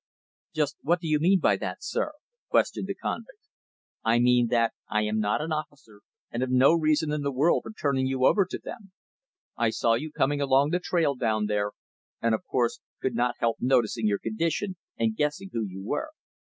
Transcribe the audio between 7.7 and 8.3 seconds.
turning you